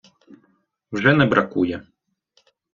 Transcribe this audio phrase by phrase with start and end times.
[0.91, 1.87] Вже не бракує.